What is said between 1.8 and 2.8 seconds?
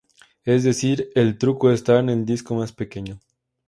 en el disco más